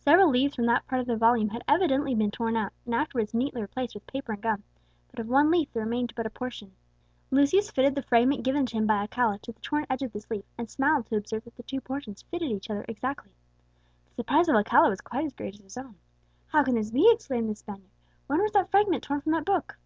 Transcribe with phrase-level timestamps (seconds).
[0.00, 3.32] Several leaves from that part of the volume had evidently been torn out, and afterwards
[3.32, 4.64] neatly replaced with paper and gum;
[5.08, 6.72] but of one leaf there remained but a portion.
[7.30, 10.28] Lucius fitted the fragment given to him by Alcala to the torn edge of this
[10.32, 13.30] leaf, and smiled to observe that the two portions fitted each other exactly.
[14.08, 15.94] The surprise of Alcala was quite as great as his own.
[16.48, 17.92] "How can this be?" exclaimed the Spaniard;
[18.26, 19.78] "when was that fragment torn from that book?"